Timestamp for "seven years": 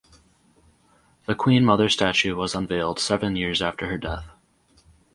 2.99-3.61